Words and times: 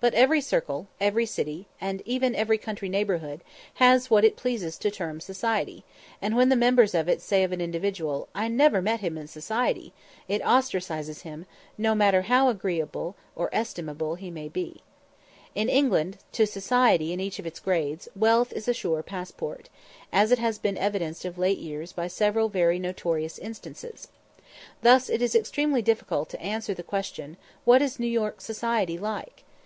But 0.00 0.14
every 0.14 0.40
circle, 0.40 0.86
every 0.98 1.26
city, 1.26 1.66
and 1.78 2.02
even 2.06 2.34
every 2.36 2.56
country 2.56 2.88
neighbourhood, 2.88 3.42
has 3.74 4.08
what 4.08 4.24
it 4.24 4.36
pleases 4.36 4.78
to 4.78 4.90
term 4.92 5.20
"society;" 5.20 5.84
and 6.22 6.34
when 6.36 6.48
the 6.50 6.56
members 6.56 6.94
of 6.94 7.08
it 7.08 7.20
say 7.20 7.42
of 7.42 7.52
an 7.52 7.60
individual, 7.60 8.28
"I 8.34 8.46
never 8.48 8.80
met 8.80 9.00
him 9.00 9.18
in 9.18 9.26
society," 9.26 9.92
it 10.28 10.40
ostracises 10.42 11.20
him, 11.22 11.44
no 11.76 11.94
matter 11.94 12.22
how 12.22 12.48
estimable 12.48 13.16
or 13.34 13.50
agreeable 13.52 14.14
he 14.14 14.30
may 14.30 14.48
be. 14.48 14.82
In 15.56 15.68
England, 15.68 16.18
to 16.32 16.46
"society," 16.46 17.12
in 17.12 17.20
each 17.20 17.40
of 17.40 17.44
its 17.46 17.60
grades, 17.60 18.08
wealth 18.16 18.52
is 18.54 18.68
a 18.68 18.72
sure 18.72 19.02
passport, 19.02 19.68
as 20.12 20.30
has 20.30 20.58
been 20.58 20.78
evidenced 20.78 21.24
of 21.24 21.36
late 21.38 21.58
years 21.58 21.92
by 21.92 22.06
several 22.06 22.48
very 22.48 22.78
notorious 22.78 23.36
instances. 23.36 24.08
Thus 24.80 25.10
it 25.10 25.20
is 25.20 25.34
extremely 25.34 25.82
difficult 25.82 26.30
to 26.30 26.40
answer 26.40 26.72
the 26.72 26.82
question, 26.84 27.36
"What 27.64 27.82
is 27.82 27.98
New 27.98 28.06
York 28.06 28.40
society 28.40 28.96
like?" 28.96 29.44